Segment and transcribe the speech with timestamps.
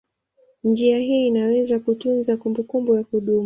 [0.63, 3.39] Njia hii inaweza kutunza kumbukumbu ya kudumu.